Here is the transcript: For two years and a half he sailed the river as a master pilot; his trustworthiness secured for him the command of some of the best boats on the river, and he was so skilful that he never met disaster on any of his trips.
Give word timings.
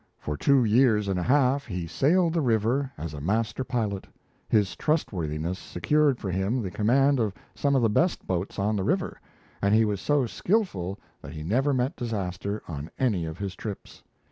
For 0.17 0.35
two 0.35 0.63
years 0.63 1.07
and 1.07 1.19
a 1.19 1.29
half 1.29 1.67
he 1.67 1.85
sailed 1.85 2.33
the 2.33 2.41
river 2.41 2.91
as 2.97 3.13
a 3.13 3.21
master 3.21 3.63
pilot; 3.63 4.07
his 4.49 4.75
trustworthiness 4.75 5.59
secured 5.59 6.17
for 6.17 6.31
him 6.31 6.63
the 6.63 6.71
command 6.71 7.19
of 7.19 7.35
some 7.53 7.75
of 7.75 7.83
the 7.83 7.87
best 7.91 8.25
boats 8.25 8.57
on 8.57 8.75
the 8.75 8.83
river, 8.83 9.21
and 9.61 9.75
he 9.75 9.85
was 9.85 10.01
so 10.01 10.25
skilful 10.25 10.99
that 11.21 11.33
he 11.33 11.43
never 11.43 11.71
met 11.71 11.95
disaster 11.95 12.63
on 12.67 12.89
any 12.97 13.25
of 13.25 13.37
his 13.37 13.53
trips. 13.55 14.01